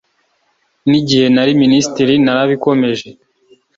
n’igihe 0.89 1.25
nari 1.33 1.51
Minisitiri 1.63 2.13
narabikomeje 2.25 3.07